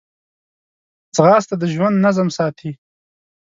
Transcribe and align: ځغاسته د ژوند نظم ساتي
ځغاسته 1.15 1.55
د 1.61 1.63
ژوند 1.73 1.95
نظم 2.05 2.27
ساتي 2.37 2.71